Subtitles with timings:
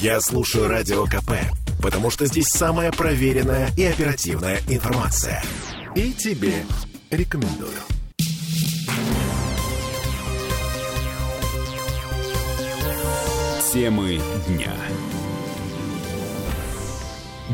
[0.00, 1.32] Я слушаю Радио КП,
[1.80, 5.42] потому что здесь самая проверенная и оперативная информация.
[5.94, 6.64] И тебе
[7.10, 7.70] рекомендую.
[13.72, 14.72] Темы дня.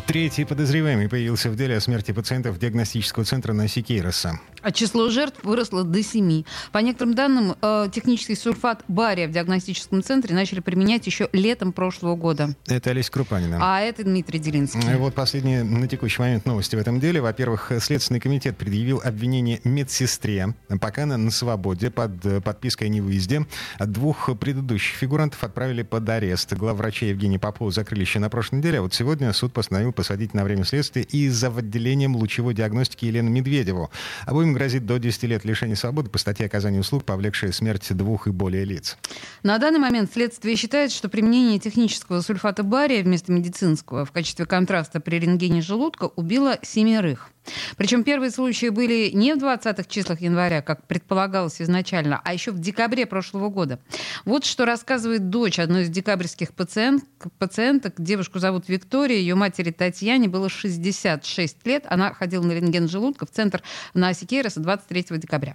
[0.09, 4.41] Третий подозреваемый появился в деле о смерти пациентов диагностического центра на Сикейроса.
[4.63, 6.45] А число жертв выросло до 7.
[6.73, 12.17] По некоторым данным, э, технический сульфат бария в диагностическом центре начали применять еще летом прошлого
[12.17, 12.57] года.
[12.67, 13.59] Это Олеся Крупанина.
[13.61, 14.81] А это Дмитрий Делинский.
[14.97, 17.21] Вот последние на текущий момент новости в этом деле.
[17.21, 20.55] Во-первых, Следственный комитет предъявил обвинение медсестре.
[20.81, 23.47] Пока она на свободе под э, подпиской о невыезде.
[23.79, 26.55] Двух предыдущих фигурантов отправили под арест.
[26.55, 28.79] Главврача Евгений Попова закрыли еще на прошлой неделе.
[28.79, 33.31] А вот сегодня суд постановил посадить на время следствия и за отделением лучевой диагностики Елену
[33.31, 33.91] Медведеву.
[34.27, 38.31] Обоим грозит до 10 лет лишения свободы по статье оказания услуг, повлекшей смерть двух и
[38.31, 38.97] более лиц.
[39.43, 45.01] На данный момент следствие считает, что применение технического сульфата бария вместо медицинского в качестве контраста
[45.01, 47.33] при рентгене желудка убило семерых.
[47.77, 52.59] Причем первые случаи были не в 20-х числах января, как предполагалось изначально, а еще в
[52.59, 53.79] декабре прошлого года.
[54.25, 57.05] Вот что рассказывает дочь одной из декабрьских пациент,
[57.39, 57.95] пациенток.
[57.99, 61.85] Девушку зовут Виктория, ее матери Татьяне было 66 лет.
[61.89, 63.63] Она ходила на рентген желудка в центр
[63.95, 65.55] на Сикейроса 23 декабря.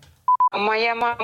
[0.54, 1.18] Моя мама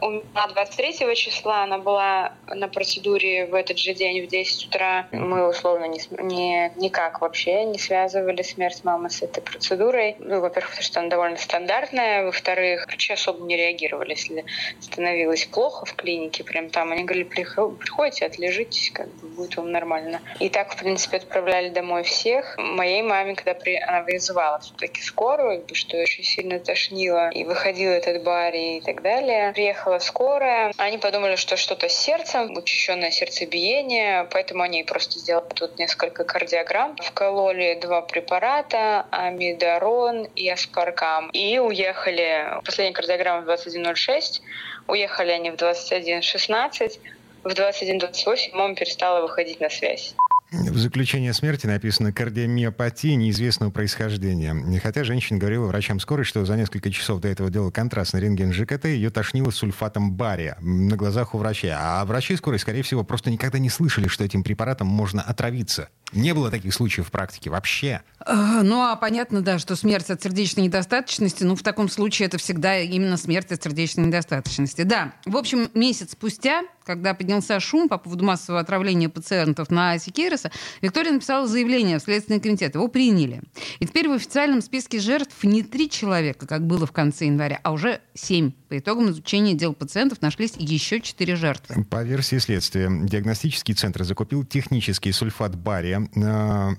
[0.00, 5.08] умерла 23 числа, она была на процедуре в этот же день в 10 утра.
[5.12, 10.16] Мы условно не, не, никак вообще не связывали смерть мамы с этой процедурой.
[10.20, 12.24] Ну, во-первых, потому что она довольно стандартная.
[12.24, 14.46] Во-вторых, врачи особо не реагировали, если
[14.80, 16.42] становилось плохо в клинике.
[16.42, 20.22] Прям там они говорили, приходите, отлежитесь, как бы будет вам нормально.
[20.38, 22.56] И так, в принципе, отправляли домой всех.
[22.56, 23.76] Моей маме, когда при...
[23.76, 29.52] она вызывала все-таки скорую, что очень сильно тошнило, и выходила этот баре и так далее.
[29.52, 30.72] Приехала скорая.
[30.76, 36.96] Они подумали, что что-то с сердцем, учащенное сердцебиение, поэтому они просто сделали тут несколько кардиограмм,
[36.96, 42.46] вкололи два препарата, амидарон и аспаркам, и уехали.
[42.64, 44.42] Последняя кардиограмма в 21.06,
[44.86, 47.00] уехали они в 21.16,
[47.42, 50.14] в 21.28 мама перестала выходить на связь.
[50.52, 54.80] В заключении смерти написано кардиомиопатия неизвестного происхождения.
[54.80, 58.86] Хотя женщина говорила врачам скорой, что за несколько часов до этого делала контрастный рентген ЖКТ,
[58.86, 61.78] ее тошнило сульфатом бария на глазах у врача.
[61.80, 65.88] А врачи скорой, скорее всего, просто никогда не слышали, что этим препаратом можно отравиться.
[66.12, 68.02] Не было таких случаев в практике вообще.
[68.26, 72.38] А, ну, а понятно, да, что смерть от сердечной недостаточности, ну, в таком случае это
[72.38, 74.82] всегда именно смерть от сердечной недостаточности.
[74.82, 80.50] Да, в общем, месяц спустя, когда поднялся шум по поводу массового отравления пациентов на Сикейроса,
[80.82, 82.74] Виктория написала заявление в Следственный комитет.
[82.74, 83.42] Его приняли.
[83.78, 87.72] И теперь в официальном списке жертв не три человека, как было в конце января, а
[87.72, 88.52] уже семь.
[88.68, 91.84] По итогам изучения дел пациентов нашлись еще четыре жертвы.
[91.84, 96.74] По версии следствия, диагностический центр закупил технический сульфат бария, Э,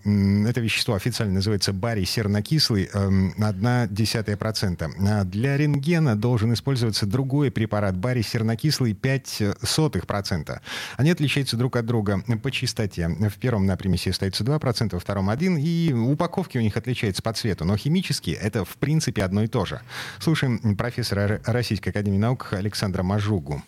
[0.47, 4.83] это вещество официально называется барий сернокислый, 0,1%.
[4.83, 10.59] Эм, а для рентгена должен использоваться другой препарат, барий сернокислый 0,05%.
[10.97, 13.07] Они отличаются друг от друга по чистоте.
[13.07, 17.33] В первом на примеси остается 2%, во втором 1%, и упаковки у них отличаются по
[17.33, 17.65] цвету.
[17.65, 19.81] Но химически это в принципе одно и то же.
[20.19, 23.61] Слушаем профессора Российской Академии Наук Александра Мажугу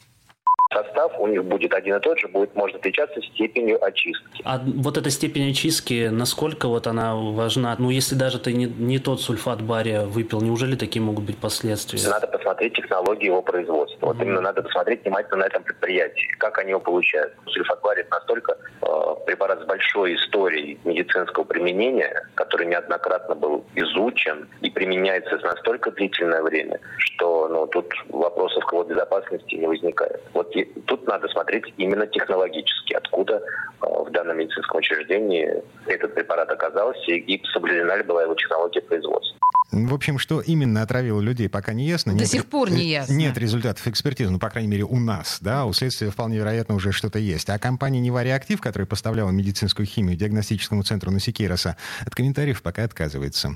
[1.24, 4.42] у них будет один и тот же, будет, может отличаться степенью очистки.
[4.44, 7.76] А вот эта степень очистки, насколько вот она важна?
[7.80, 12.00] Ну, если даже ты не, не тот сульфат бария выпил, неужели такие могут быть последствия?
[12.10, 14.08] Надо посмотреть технологии его производства.
[14.08, 14.24] Вот mm-hmm.
[14.24, 17.34] именно надо посмотреть внимательно на этом предприятии, как они его получают.
[17.48, 18.86] Сульфат бария настолько э,
[19.26, 26.80] препарат с большой историей медицинского применения, который неоднократно был изучен и применяется настолько длительное время,
[26.98, 30.22] что ну, тут вопросов к его безопасности не возникает.
[30.34, 30.54] Вот
[30.86, 35.48] тут надо смотреть именно технологически, откуда э, в данном медицинском учреждении
[35.86, 39.38] этот препарат оказался и соблюдена ли была его технология производства.
[39.72, 42.14] В общем, что именно отравило людей, пока не ясно.
[42.14, 43.14] До нет, сих пор не ясно.
[43.14, 46.92] Нет результатов экспертизы, ну, по крайней мере, у нас, да, у следствия вполне вероятно уже
[46.92, 47.50] что-то есть.
[47.50, 51.76] А компания Невариактив, которая поставляла медицинскую химию диагностическому центру Насикейроса,
[52.06, 53.56] от комментариев пока отказывается.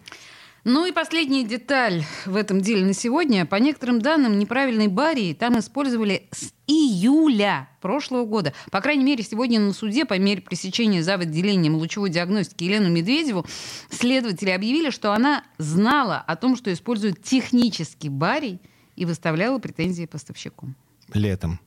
[0.69, 3.45] Ну и последняя деталь в этом деле на сегодня.
[3.45, 8.51] По некоторым данным, неправильной барии там использовали с июля прошлого года.
[8.69, 13.45] По крайней мере, сегодня на суде по мере пресечения за отделением лучевой диагностики Елену Медведеву
[13.89, 18.59] следователи объявили, что она знала о том, что используют технический барий
[18.97, 20.67] и выставляла претензии поставщику.
[21.13, 21.61] Летом.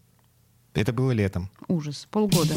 [0.75, 1.49] Это было летом.
[1.69, 2.07] Ужас.
[2.11, 2.53] Полгода.